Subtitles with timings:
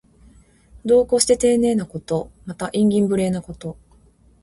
[0.83, 2.31] 度を越してていねいなこと。
[2.47, 3.77] また、慇懃無礼なこと。